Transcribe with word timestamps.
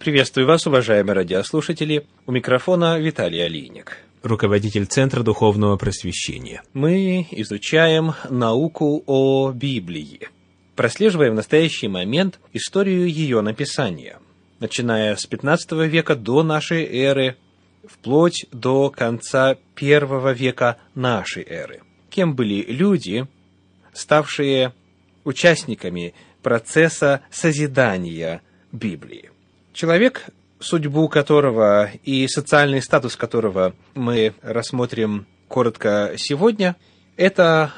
Приветствую 0.00 0.46
вас, 0.46 0.66
уважаемые 0.66 1.12
радиослушатели. 1.12 2.06
У 2.24 2.32
микрофона 2.32 2.98
Виталий 2.98 3.44
Алиник. 3.44 3.98
Руководитель 4.22 4.86
Центра 4.86 5.22
Духовного 5.22 5.76
Просвещения. 5.76 6.62
Мы 6.72 7.28
изучаем 7.32 8.14
науку 8.30 9.04
о 9.06 9.52
Библии. 9.52 10.30
Прослеживая 10.74 11.30
в 11.30 11.34
настоящий 11.34 11.88
момент 11.88 12.40
историю 12.54 13.10
ее 13.10 13.42
написания, 13.42 14.20
начиная 14.58 15.16
с 15.16 15.26
15 15.26 15.72
века 15.86 16.16
до 16.16 16.42
нашей 16.42 16.86
эры, 16.86 17.36
вплоть 17.86 18.46
до 18.52 18.88
конца 18.88 19.58
первого 19.74 20.32
века 20.32 20.78
нашей 20.94 21.44
эры. 21.46 21.82
Кем 22.08 22.34
были 22.34 22.64
люди, 22.72 23.26
ставшие 23.92 24.72
участниками 25.24 26.14
процесса 26.42 27.20
созидания 27.30 28.40
Библии. 28.72 29.30
Человек, 29.80 30.26
судьбу 30.58 31.08
которого 31.08 31.90
и 32.04 32.28
социальный 32.28 32.82
статус 32.82 33.16
которого 33.16 33.74
мы 33.94 34.34
рассмотрим 34.42 35.26
коротко 35.48 36.12
сегодня, 36.18 36.76
это 37.16 37.72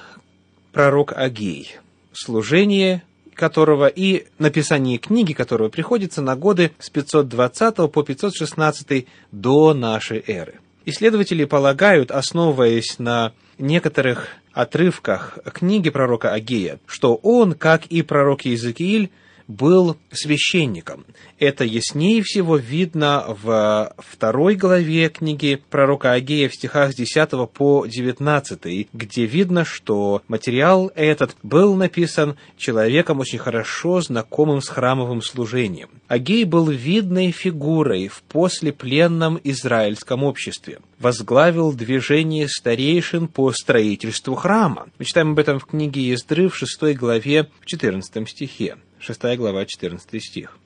пророк 0.73 1.13
Агей, 1.15 1.77
служение 2.13 3.05
которого 3.35 3.87
и 3.87 4.27
написание 4.41 4.99
книги 4.99 5.33
которого 5.33 5.69
приходится 5.69 6.23
на 6.23 6.35
годы 6.35 6.73
с 6.81 6.91
520 6.91 7.77
по 7.93 8.03
516 8.03 9.07
до 9.31 9.73
нашей 9.73 10.25
эры. 10.27 10.55
Исследователи 10.85 11.45
полагают, 11.45 12.11
основываясь 12.11 12.99
на 12.99 13.33
некоторых 13.59 14.27
отрывках 14.53 15.39
книги 15.55 15.89
пророка 15.89 16.33
Агея, 16.33 16.81
что 16.85 17.15
он, 17.15 17.55
как 17.55 17.87
и 17.87 18.03
пророк 18.03 18.45
Иезекииль, 18.45 19.13
был 19.49 19.97
священником. 20.11 21.05
Это 21.39 21.65
яснее 21.65 22.23
всего 22.23 22.57
видно 22.57 23.37
в 23.43 23.95
второй 23.99 24.55
главе 24.55 25.09
книги 25.09 25.61
пророка 25.71 26.13
Агея 26.13 26.49
в 26.49 26.55
стихах 26.55 26.93
с 26.93 26.95
10 26.95 27.31
по 27.53 27.87
19, 27.87 28.89
где 28.93 29.27
видно, 29.27 29.65
что 29.65 30.23
материал 30.29 30.91
этот 30.95 31.37
был 31.43 31.75
написан 31.75 32.37
человеком 32.57 33.21
очень 33.21 33.39
хорошо 33.39 34.01
знакомым 34.01 34.61
с 34.61 34.69
храмовым 34.69 35.23
служением. 35.23 35.91
Агей 36.09 36.45
был 36.45 36.69
видной 36.69 37.31
фигурой 37.31 38.09
в 38.09 38.23
послепленном 38.23 39.41
израильском 39.45 40.23
обществе. 40.25 40.81
Возглавил 40.99 41.73
движение 41.73 42.49
старейшин 42.49 43.29
по 43.29 43.53
строительству 43.53 44.35
храма. 44.35 44.87
Мы 44.99 45.05
читаем 45.05 45.33
об 45.33 45.39
этом 45.39 45.59
в 45.59 45.67
книге 45.67 46.03
Ездры 46.03 46.49
в 46.49 46.57
6 46.57 46.97
главе 46.97 47.49
в 47.61 47.67
14 47.67 48.29
стихе. 48.29 48.77
6 49.03 49.37
глава, 49.37 49.67
14 49.67 50.23
стих. 50.23 50.59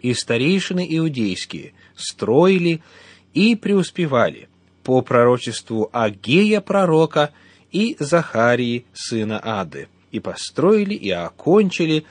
«И 0.00 0.14
старейшины 0.14 0.86
иудейские 0.88 1.72
строили 1.96 2.80
и 3.32 3.56
преуспевали 3.56 4.48
по 4.84 5.02
пророчеству 5.02 5.90
Агея 5.92 6.60
пророка 6.60 7.32
и 7.72 7.96
Захарии 7.98 8.84
сына 8.92 9.40
Ады, 9.42 9.88
и 10.12 10.20
построили 10.20 10.94
и 10.94 11.10
окончили 11.10 12.04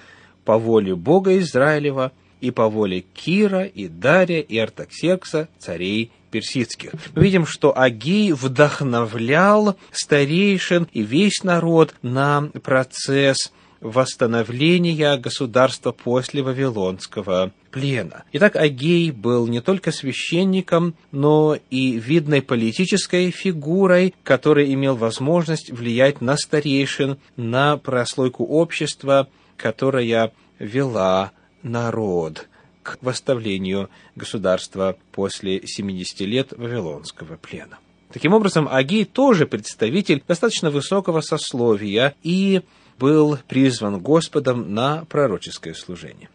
по 0.44 0.58
воле 0.58 0.96
Бога 0.96 1.38
Израилева 1.40 2.12
и 2.42 2.52
по 2.52 2.68
воле 2.68 3.06
Кира 3.14 3.64
и 3.64 3.88
Дария 3.88 4.42
и 4.42 4.58
Артаксеркса, 4.58 5.48
царей 5.58 6.12
персидских. 6.32 6.92
Мы 7.16 7.24
видим, 7.24 7.46
что 7.46 7.78
Агей 7.78 8.34
вдохновлял 8.34 9.78
старейшин 9.92 10.90
и 10.92 11.02
весь 11.04 11.44
народ 11.44 11.96
на 12.02 12.50
процесс 12.64 13.54
восстановления 13.84 15.18
государства 15.18 15.92
после 15.92 16.42
Вавилонского 16.42 17.52
плена. 17.70 18.24
Итак, 18.32 18.56
Агей 18.56 19.12
был 19.12 19.48
не 19.48 19.62
только 19.62 19.92
священником, 19.92 20.96
но 21.12 21.58
и 21.70 22.00
видной 22.00 22.42
политической 22.42 23.30
фигурой, 23.30 24.16
который 24.24 24.74
имел 24.74 24.96
возможность 24.96 25.70
влиять 25.70 26.22
на 26.22 26.38
старейшин, 26.38 27.18
на 27.36 27.78
прослойку 27.78 28.46
общества, 28.46 29.28
которая 29.58 30.32
вела 30.60 31.32
народ 31.62 32.48
к 32.84 32.98
восставлению 33.02 33.90
государства 34.16 34.98
после 35.12 35.66
70 35.66 36.20
лет 36.22 36.54
Вавилонского 36.56 37.36
плена. 37.38 37.80
Таким 38.12 38.34
образом, 38.34 38.68
Агей 38.70 39.06
тоже 39.06 39.48
представитель 39.48 40.24
достаточно 40.28 40.70
высокого 40.70 41.22
сословия 41.22 42.14
и 42.22 42.62
был 43.00 43.38
призван 43.48 44.00
Господом 44.00 44.74
на 44.74 45.06
пророческое 45.06 45.74
служение. 45.74 46.30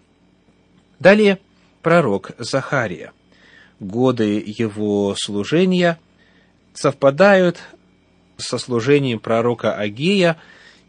Далее 0.98 1.38
пророк 1.82 2.32
Захария. 2.38 3.12
Годы 3.80 4.42
его 4.44 5.14
служения 5.16 5.98
совпадают 6.74 7.58
со 8.36 8.58
служением 8.58 9.20
пророка 9.20 9.74
Агея 9.74 10.36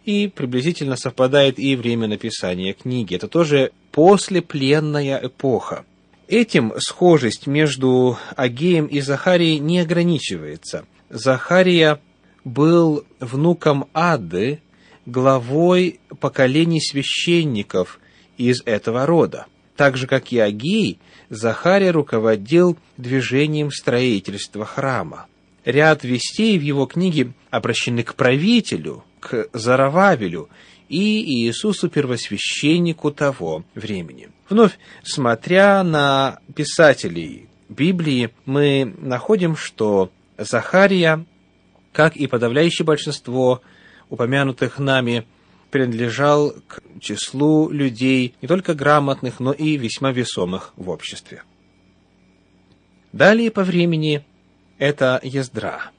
и 0.06 0.28
приблизительно 0.28 0.96
совпадает 0.96 1.59
и 1.59 1.75
время 1.75 2.07
написания 2.07 2.74
книги. 2.74 3.16
Это 3.16 3.28
тоже 3.28 3.72
послепленная 3.91 5.19
эпоха. 5.24 5.86
Этим 6.28 6.74
схожесть 6.78 7.47
между 7.47 8.18
Агеем 8.36 8.86
и 8.86 9.01
Захарией 9.01 9.59
не 9.59 9.80
ограничивается. 9.80 10.86
Захария 11.09 12.00
был 12.44 13.03
внуком 13.19 13.90
Ады, 13.94 14.62
главой 15.05 15.99
поколений 16.19 16.81
священников 16.81 17.99
из 18.37 18.61
этого 18.65 19.05
рода. 19.05 19.45
Так 19.75 19.97
же, 19.97 20.07
как 20.07 20.31
и 20.31 20.39
Агей, 20.39 20.99
Захария 21.29 21.91
руководил 21.91 22.77
движением 22.97 23.71
строительства 23.71 24.65
храма. 24.65 25.27
Ряд 25.65 26.03
вестей 26.03 26.57
в 26.57 26.61
его 26.61 26.85
книге 26.85 27.33
обращены 27.49 28.03
к 28.03 28.15
правителю, 28.15 29.03
к 29.19 29.47
Зарававелю 29.53 30.49
и 30.89 31.45
Иисусу 31.45 31.89
первосвященнику 31.89 33.11
того 33.11 33.63
времени. 33.75 34.29
Вновь, 34.49 34.79
смотря 35.03 35.83
на 35.83 36.39
писателей 36.55 37.47
Библии, 37.69 38.31
мы 38.45 38.95
находим, 38.97 39.55
что 39.55 40.11
Захария, 40.38 41.25
как 41.93 42.15
и 42.15 42.25
подавляющее 42.25 42.85
большинство 42.85 43.61
упомянутых 44.09 44.79
нами, 44.79 45.25
принадлежал 45.71 46.53
к 46.67 46.81
числу 46.99 47.69
людей 47.69 48.35
не 48.41 48.47
только 48.47 48.73
грамотных, 48.73 49.39
но 49.39 49.51
и 49.51 49.77
весьма 49.77 50.11
весомых 50.11 50.73
в 50.75 50.89
обществе. 50.89 51.43
Далее 53.11 53.51
по 53.51 53.63
времени 53.63 54.23
это 54.77 55.19
Ездра. 55.23 55.91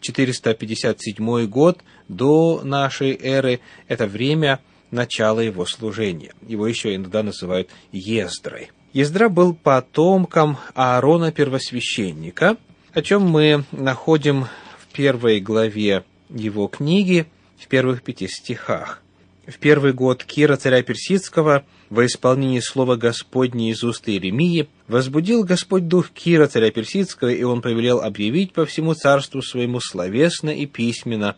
457 0.00 1.46
год 1.46 1.80
до 2.08 2.60
нашей 2.62 3.18
эры– 3.18 3.60
это 3.88 4.06
время 4.06 4.60
начала 4.90 5.40
его 5.40 5.64
служения. 5.64 6.32
Его 6.46 6.66
еще 6.66 6.94
иногда 6.94 7.22
называют 7.22 7.70
Ездрой. 7.92 8.70
Ездра 8.92 9.28
был 9.28 9.54
потомком 9.54 10.58
Аарона 10.74 11.32
Первосвященника, 11.32 12.56
о 12.92 13.02
чем 13.02 13.22
мы 13.22 13.64
находим 13.72 14.46
в 14.78 14.92
первой 14.92 15.40
главе 15.40 16.04
его 16.28 16.68
книги, 16.68 17.26
в 17.64 17.68
первых 17.68 18.02
пяти 18.02 18.28
стихах. 18.28 19.00
В 19.46 19.58
первый 19.58 19.94
год 19.94 20.22
Кира, 20.22 20.56
царя 20.56 20.82
Персидского, 20.82 21.64
во 21.88 22.04
исполнении 22.04 22.60
слова 22.60 22.96
Господне 22.96 23.70
из 23.70 23.82
уст 23.82 24.06
Иеремии, 24.06 24.68
возбудил 24.86 25.44
Господь 25.44 25.88
дух 25.88 26.10
Кира, 26.10 26.46
царя 26.46 26.70
Персидского, 26.70 27.30
и 27.30 27.42
он 27.42 27.62
повелел 27.62 28.00
объявить 28.00 28.52
по 28.52 28.66
всему 28.66 28.92
царству 28.94 29.40
своему 29.40 29.80
словесно 29.80 30.50
и 30.50 30.66
письменно. 30.66 31.36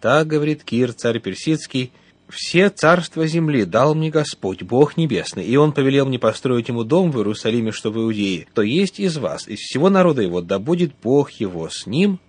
Так 0.00 0.26
говорит 0.26 0.64
Кир, 0.64 0.92
царь 0.92 1.20
Персидский, 1.20 1.92
«Все 2.28 2.68
царства 2.70 3.26
земли 3.26 3.64
дал 3.64 3.94
мне 3.94 4.10
Господь, 4.10 4.62
Бог 4.62 4.96
Небесный, 4.96 5.44
и 5.44 5.56
Он 5.56 5.72
повелел 5.72 6.06
мне 6.06 6.18
построить 6.18 6.68
Ему 6.68 6.84
дом 6.84 7.10
в 7.10 7.16
Иерусалиме, 7.18 7.72
что 7.72 7.90
в 7.90 7.98
Иудее. 7.98 8.46
То 8.52 8.62
есть 8.62 9.00
из 9.00 9.16
вас, 9.16 9.48
из 9.48 9.60
всего 9.60 9.88
народа 9.88 10.22
Его, 10.22 10.42
да 10.42 10.58
будет 10.58 10.92
Бог 11.02 11.30
Его 11.30 11.68
с 11.70 11.86
Ним, 11.86 12.20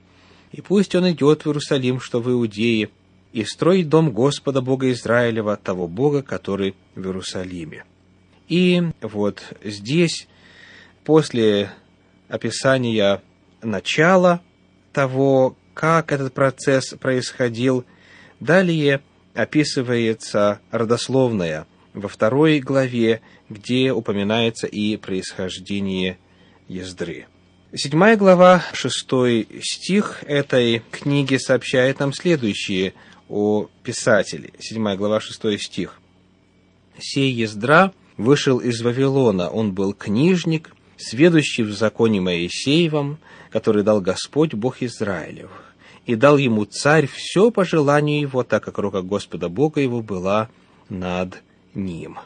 и 0.52 0.62
пусть 0.62 0.96
Он 0.96 1.12
идет 1.12 1.44
в 1.44 1.48
Иерусалим, 1.48 2.00
что 2.00 2.22
в 2.22 2.32
Иудее, 2.32 2.90
и 3.32 3.44
строить 3.44 3.90
дом 3.90 4.12
Господа 4.12 4.62
Бога 4.62 4.92
Израилева, 4.92 5.58
того 5.58 5.88
Бога, 5.88 6.22
который 6.24 6.76
в 6.96 7.06
Иерусалиме. 7.06 7.86
И 8.48 8.82
вот 9.02 9.44
здесь, 9.64 10.28
после 11.04 11.72
описания 12.28 13.22
начала 13.62 14.42
того, 14.94 15.56
как 15.74 16.12
этот 16.12 16.34
процесс 16.34 16.96
происходил, 17.00 17.86
далее 18.40 19.02
описывается 19.34 20.60
родословная 20.72 21.68
во 21.94 22.08
второй 22.08 22.60
главе, 22.60 23.22
где 23.50 23.92
упоминается 23.92 24.68
и 24.68 24.98
происхождение 24.98 26.18
Ездры. 26.68 27.28
Седьмая 27.74 28.18
глава, 28.18 28.64
шестой 28.74 29.48
стих 29.62 30.24
этой 30.24 30.82
книги 30.92 31.38
сообщает 31.38 32.00
нам 32.00 32.14
следующие 32.14 32.94
о 33.30 33.68
писателе. 33.84 34.52
Седьмая 34.60 34.98
глава, 34.98 35.20
шестой 35.20 35.60
стих. 35.60 36.00
«Сей 36.98 37.32
Ездра 37.32 37.94
вышел 38.18 38.58
из 38.58 38.82
Вавилона. 38.82 39.50
Он 39.50 39.72
был 39.72 39.94
книжник, 39.94 40.76
сведущий 40.98 41.64
в 41.64 41.72
законе 41.72 42.20
Моисеевом, 42.20 43.20
который 43.52 43.84
дал 43.84 44.02
Господь 44.02 44.54
Бог 44.54 44.82
Израилев. 44.82 45.50
И 46.06 46.16
дал 46.16 46.38
ему 46.38 46.66
царь 46.66 47.08
все 47.08 47.52
по 47.52 47.64
желанию 47.64 48.20
его, 48.20 48.44
так 48.44 48.64
как 48.64 48.78
рука 48.80 49.02
Господа 49.02 49.48
Бога 49.48 49.80
его 49.80 50.02
была 50.02 50.50
над 50.90 51.42
ним. 51.74 52.18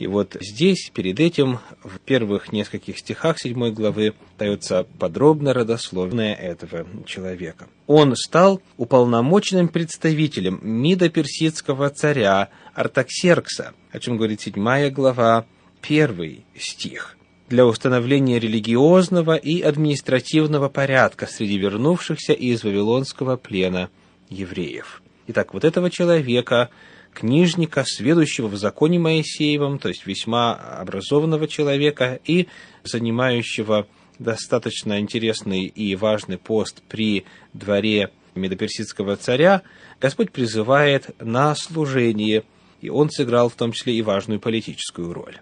И 0.00 0.06
вот 0.06 0.34
здесь, 0.40 0.90
перед 0.94 1.20
этим, 1.20 1.58
в 1.84 1.98
первых 1.98 2.52
нескольких 2.52 2.98
стихах 2.98 3.38
седьмой 3.38 3.70
главы 3.70 4.14
дается 4.38 4.86
подробно 4.98 5.52
родословное 5.52 6.34
этого 6.34 6.86
человека. 7.04 7.68
Он 7.86 8.16
стал 8.16 8.62
уполномоченным 8.78 9.68
представителем 9.68 10.58
МИДа 10.62 11.10
персидского 11.10 11.90
царя 11.90 12.48
Артаксеркса, 12.72 13.74
о 13.92 13.98
чем 13.98 14.16
говорит 14.16 14.40
седьмая 14.40 14.90
глава, 14.90 15.44
первый 15.82 16.46
стих 16.58 17.18
для 17.50 17.66
установления 17.66 18.38
религиозного 18.38 19.36
и 19.36 19.60
административного 19.60 20.70
порядка 20.70 21.26
среди 21.26 21.58
вернувшихся 21.58 22.32
из 22.32 22.64
вавилонского 22.64 23.36
плена 23.36 23.90
евреев. 24.30 25.02
Итак, 25.26 25.52
вот 25.52 25.66
этого 25.66 25.90
человека 25.90 26.70
книжника, 27.12 27.84
сведущего 27.86 28.48
в 28.48 28.56
законе 28.56 28.98
Моисеевом, 28.98 29.78
то 29.78 29.88
есть 29.88 30.06
весьма 30.06 30.54
образованного 30.54 31.48
человека 31.48 32.20
и 32.24 32.48
занимающего 32.84 33.86
достаточно 34.18 35.00
интересный 35.00 35.64
и 35.64 35.96
важный 35.96 36.38
пост 36.38 36.82
при 36.88 37.24
дворе 37.52 38.10
медоперсидского 38.34 39.16
царя, 39.16 39.62
Господь 40.00 40.30
призывает 40.30 41.10
на 41.20 41.54
служение, 41.54 42.44
и 42.80 42.88
он 42.90 43.10
сыграл 43.10 43.48
в 43.48 43.54
том 43.54 43.72
числе 43.72 43.94
и 43.94 44.02
важную 44.02 44.40
политическую 44.40 45.12
роль. 45.12 45.38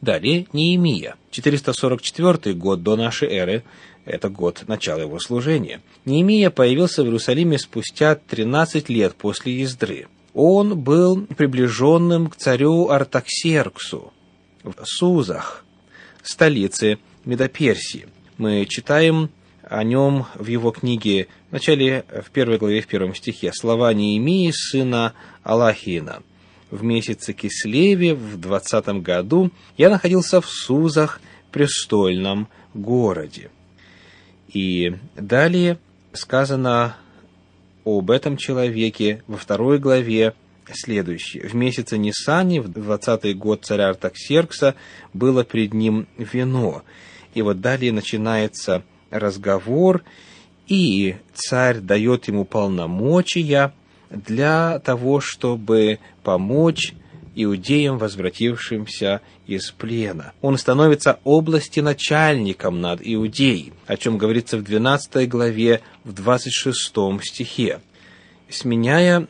Далее 0.00 0.46
Неемия, 0.54 1.16
444 1.30 2.54
год 2.54 2.82
до 2.82 2.96
нашей 2.96 3.28
эры, 3.28 3.64
это 4.06 4.30
год 4.30 4.64
начала 4.66 5.00
его 5.00 5.18
служения. 5.18 5.82
Неемия 6.06 6.48
появился 6.48 7.02
в 7.02 7.06
Иерусалиме 7.06 7.58
спустя 7.58 8.14
13 8.14 8.88
лет 8.88 9.14
после 9.14 9.60
Ездры– 9.60 10.08
он 10.34 10.78
был 10.78 11.26
приближенным 11.26 12.28
к 12.28 12.36
царю 12.36 12.88
Артаксерксу 12.88 14.12
в 14.62 14.74
Сузах, 14.84 15.64
столице 16.22 16.98
Медоперсии. 17.24 18.06
Мы 18.38 18.66
читаем 18.66 19.30
о 19.62 19.84
нем 19.84 20.26
в 20.34 20.46
его 20.46 20.70
книге, 20.70 21.28
в 21.50 21.52
начале, 21.52 22.04
в 22.08 22.30
первой 22.30 22.58
главе, 22.58 22.80
в 22.80 22.86
первом 22.86 23.14
стихе, 23.14 23.52
слова 23.52 23.92
Неемии, 23.92 24.50
сына 24.50 25.14
Аллахина. 25.42 26.22
В 26.70 26.84
месяце 26.84 27.32
Кислеве, 27.32 28.14
в 28.14 28.38
двадцатом 28.38 29.02
году, 29.02 29.50
я 29.76 29.90
находился 29.90 30.40
в 30.40 30.46
Сузах, 30.48 31.20
престольном 31.50 32.48
городе. 32.74 33.50
И 34.52 34.94
далее 35.16 35.78
сказано 36.12 36.96
об 37.84 38.10
этом 38.10 38.36
человеке 38.36 39.22
во 39.26 39.36
второй 39.36 39.78
главе 39.78 40.34
следующее. 40.72 41.48
В 41.48 41.54
месяце 41.54 41.98
Нисани, 41.98 42.58
в 42.58 42.68
двадцатый 42.68 43.34
год 43.34 43.64
царя 43.64 43.88
Артаксеркса, 43.88 44.74
было 45.12 45.44
пред 45.44 45.74
ним 45.74 46.06
вино. 46.16 46.82
И 47.34 47.42
вот 47.42 47.60
далее 47.60 47.92
начинается 47.92 48.82
разговор, 49.10 50.02
и 50.66 51.16
царь 51.34 51.78
дает 51.78 52.28
ему 52.28 52.44
полномочия 52.44 53.72
для 54.10 54.78
того, 54.80 55.20
чтобы 55.20 55.98
помочь 56.22 56.94
иудеям, 57.34 57.98
возвратившимся 57.98 59.20
из 59.46 59.70
плена. 59.70 60.32
Он 60.40 60.58
становится 60.58 61.20
области 61.24 61.80
начальником 61.80 62.80
над 62.80 63.00
Иудеей, 63.02 63.72
о 63.86 63.96
чем 63.96 64.18
говорится 64.18 64.58
в 64.58 64.62
12 64.62 65.28
главе, 65.28 65.80
в 66.04 66.12
26 66.12 66.92
стихе, 67.22 67.80
сменяя 68.48 69.26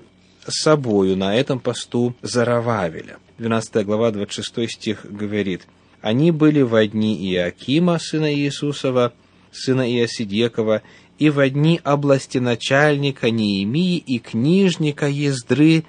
собою 0.46 1.16
на 1.16 1.36
этом 1.36 1.60
посту 1.60 2.14
Зарававеля. 2.22 3.18
12 3.38 3.84
глава, 3.86 4.10
26 4.10 4.70
стих 4.70 5.06
говорит, 5.08 5.66
«Они 6.00 6.30
были 6.30 6.62
в 6.62 6.74
одни 6.74 7.16
Иакима, 7.32 7.98
сына 7.98 8.34
Иисусова, 8.34 9.12
сына 9.52 9.90
Иосидекова, 9.90 10.82
и 11.18 11.28
в 11.28 11.38
одни 11.38 11.80
области 11.84 12.38
начальника 12.38 13.30
Неемии 13.30 13.98
и 13.98 14.18
книжника 14.18 15.06
Ездры 15.06 15.84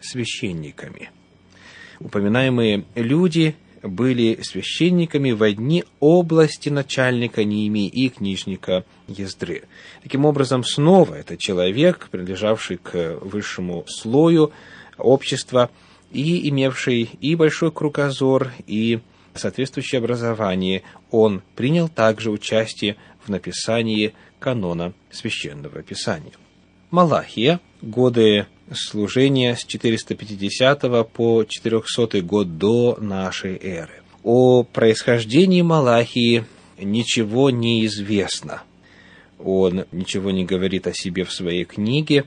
священниками» 0.00 1.10
упоминаемые 2.04 2.84
люди 2.94 3.54
были 3.82 4.40
священниками 4.42 5.32
в 5.32 5.42
одни 5.42 5.84
области 6.00 6.68
начальника 6.68 7.44
Неемии 7.44 7.88
и 7.88 8.08
книжника 8.08 8.84
Ездры. 9.08 9.64
Таким 10.02 10.24
образом, 10.24 10.64
снова 10.64 11.14
это 11.14 11.36
человек, 11.36 12.08
принадлежавший 12.10 12.76
к 12.76 13.18
высшему 13.20 13.84
слою 13.88 14.52
общества 14.98 15.70
и 16.12 16.48
имевший 16.48 17.10
и 17.20 17.34
большой 17.34 17.72
кругозор, 17.72 18.52
и 18.66 19.00
соответствующее 19.34 19.98
образование, 19.98 20.82
он 21.10 21.42
принял 21.56 21.88
также 21.88 22.30
участие 22.30 22.96
в 23.24 23.28
написании 23.30 24.14
канона 24.38 24.92
Священного 25.10 25.82
Писания. 25.82 26.32
Малахия, 26.90 27.60
годы 27.80 28.46
служения 28.74 29.56
с 29.56 29.64
450 29.64 31.10
по 31.12 31.44
400 31.44 32.22
год 32.22 32.58
до 32.58 32.96
нашей 33.00 33.56
эры. 33.56 34.02
О 34.22 34.62
происхождении 34.62 35.62
Малахии 35.62 36.44
ничего 36.78 37.50
не 37.50 37.84
известно. 37.86 38.62
Он 39.38 39.84
ничего 39.90 40.30
не 40.30 40.44
говорит 40.44 40.86
о 40.86 40.92
себе 40.92 41.24
в 41.24 41.32
своей 41.32 41.64
книге, 41.64 42.24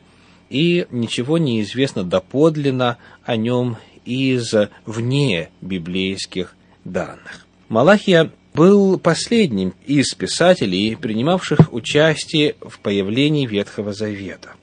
и 0.50 0.86
ничего 0.92 1.38
не 1.38 1.62
известно 1.62 2.04
доподлинно 2.04 2.98
о 3.24 3.36
нем 3.36 3.78
из 4.06 4.54
вне 4.86 5.50
библейских 5.62 6.56
данных. 6.84 7.46
Малахия 7.70 8.32
был 8.54 9.00
последним 9.00 9.74
из 9.86 10.14
писателей, 10.14 10.96
принимавших 10.96 11.74
участие 11.74 12.56
в 12.62 12.80
появлении 12.80 13.48
Ветхого 13.48 13.94
Завета. 13.94 14.54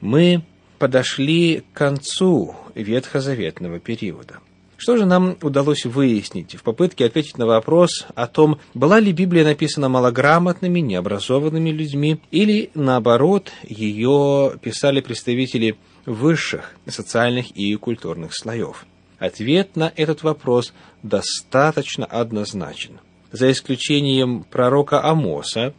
Мы 0.00 0.42
подошли 0.78 1.62
к 1.72 1.76
концу 1.76 2.56
ветхозаветного 2.74 3.78
периода. 3.78 4.38
Что 4.76 4.96
же 4.96 5.06
нам 5.06 5.36
удалось 5.42 5.84
выяснить 5.84 6.54
в 6.54 6.62
попытке 6.62 7.04
ответить 7.06 7.36
на 7.36 7.46
вопрос 7.46 8.06
о 8.14 8.28
том, 8.28 8.60
была 8.74 9.00
ли 9.00 9.12
Библия 9.12 9.44
написана 9.44 9.88
малограмотными, 9.88 10.78
необразованными 10.78 11.70
людьми, 11.70 12.20
или, 12.30 12.70
наоборот, 12.74 13.50
ее 13.64 14.52
писали 14.62 15.00
представители 15.00 15.76
высших 16.06 16.76
социальных 16.86 17.50
и 17.56 17.74
культурных 17.74 18.32
слоев? 18.36 18.86
Ответ 19.18 19.74
на 19.74 19.92
этот 19.96 20.22
вопрос 20.22 20.72
достаточно 21.02 22.06
однозначен. 22.06 23.00
За 23.32 23.50
исключением 23.50 24.44
пророка 24.48 25.02
Амоса, 25.02 25.74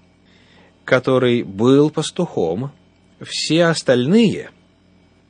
который 0.83 1.43
был 1.43 1.89
пастухом, 1.89 2.73
все 3.21 3.67
остальные– 3.67 4.49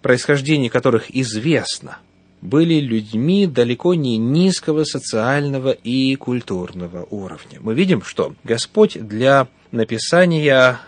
происхождение 0.02 0.70
которых 0.70 1.14
известно, 1.16 1.98
были 2.42 2.76
людьми 2.76 3.48
далеко 3.48 3.94
не 3.96 4.18
низкого 4.18 4.86
социального 4.86 5.72
и 5.72 6.16
культурного 6.16 7.06
уровня. 7.10 7.60
Мы 7.60 7.74
видим, 7.74 8.02
что 8.02 8.34
Господь 8.44 8.98
для 9.00 9.48
написания 9.72 10.80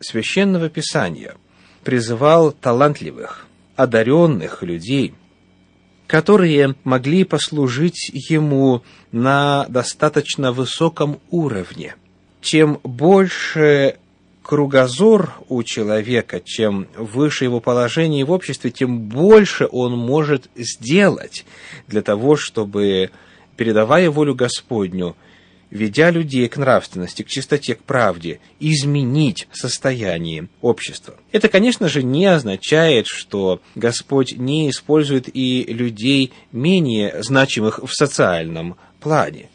священного 0.00 0.68
писания 0.68 1.34
призывал 1.82 2.52
талантливых, 2.52 3.46
одаренных 3.76 4.62
людей, 4.62 5.14
которые 6.06 6.76
могли 6.84 7.24
послужить 7.24 8.10
ему 8.12 8.82
на 9.10 9.66
достаточно 9.68 10.52
высоком 10.52 11.20
уровне. 11.30 11.96
Чем 12.40 12.80
больше 12.82 13.96
кругозор 14.42 15.34
у 15.48 15.62
человека, 15.62 16.40
чем 16.44 16.88
выше 16.96 17.44
его 17.44 17.60
положение 17.60 18.24
в 18.24 18.32
обществе, 18.32 18.70
тем 18.70 19.00
больше 19.00 19.68
он 19.70 19.96
может 19.96 20.50
сделать 20.56 21.44
для 21.86 22.02
того, 22.02 22.36
чтобы, 22.36 23.10
передавая 23.56 24.10
волю 24.10 24.34
Господню, 24.34 25.16
ведя 25.70 26.10
людей 26.10 26.48
к 26.48 26.58
нравственности, 26.58 27.22
к 27.22 27.28
чистоте, 27.28 27.74
к 27.74 27.82
правде, 27.82 28.40
изменить 28.60 29.48
состояние 29.52 30.48
общества. 30.60 31.14
Это, 31.32 31.48
конечно 31.48 31.88
же, 31.88 32.02
не 32.02 32.26
означает, 32.26 33.06
что 33.06 33.62
Господь 33.74 34.36
не 34.36 34.68
использует 34.68 35.34
и 35.34 35.64
людей 35.64 36.32
менее 36.52 37.22
значимых 37.22 37.78
в 37.82 37.90
социальном 37.90 38.76
плане. 39.00 39.48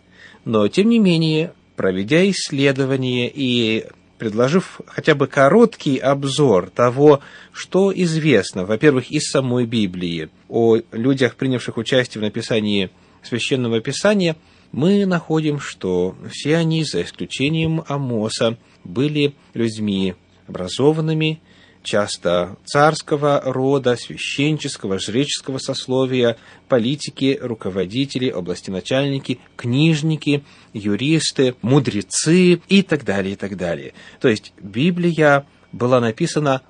Но, 0.44 0.67
тем 0.70 0.89
не 0.89 0.98
менее, 0.98 1.53
проведя 1.75 2.27
исследования 2.29 3.32
и 3.34 3.86
предложив 4.17 4.81
хотя 4.88 5.15
бы 5.15 5.27
короткий 5.27 5.97
обзор 5.97 6.69
того, 6.69 7.21
что 7.51 7.91
известно, 7.93 8.65
во-первых, 8.65 9.12
из 9.12 9.29
самой 9.29 9.65
Библии, 9.65 10.29
о 10.50 10.77
людях, 10.91 11.36
принявших 11.36 11.77
участие 11.77 12.21
в 12.21 12.24
написании 12.24 12.89
Священного 13.24 13.79
Писания, 13.81 14.36
мы 14.71 15.05
находим, 15.05 15.59
что 15.59 16.15
все 16.31 16.57
они, 16.57 16.83
за 16.83 17.03
исключением 17.03 17.83
Амоса, 17.88 18.57
были 18.83 19.33
людьми 19.53 20.15
образованными, 20.47 21.41
часто 21.88 22.58
царского 22.65 23.41
рода, 23.46 23.96
священческого, 23.96 25.00
жреческого 25.00 25.58
сословия, 25.58 26.36
политики, 26.67 27.39
руководители, 27.41 28.27
областеначальники, 28.27 29.39
книжники, 29.56 30.44
юристы, 30.74 31.56
мудрецы 31.62 32.62
и 32.67 32.84
так 32.84 33.06
далее, 33.06 33.34
и 33.34 33.36
так 33.38 33.56
далее. 33.56 33.94
То 34.20 34.27
есть 34.27 34.53
Библия 34.62 35.46
была 35.72 36.00
написана 36.00 36.62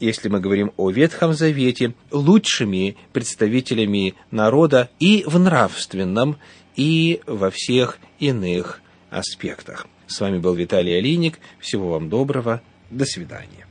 если 0.00 0.28
мы 0.28 0.40
говорим 0.40 0.72
о 0.78 0.90
Ветхом 0.90 1.32
Завете, 1.32 1.94
лучшими 2.10 2.96
представителями 3.12 4.16
народа 4.32 4.90
и 4.98 5.22
в 5.28 5.38
нравственном, 5.38 6.38
и 6.74 7.20
во 7.24 7.52
всех 7.52 7.98
иных 8.18 8.82
аспектах. 9.10 9.86
С 10.08 10.20
вами 10.20 10.38
был 10.38 10.54
Виталий 10.54 10.98
Алиник. 10.98 11.38
Всего 11.60 11.90
вам 11.90 12.08
доброго. 12.08 12.62
До 12.90 13.04
свидания. 13.04 13.68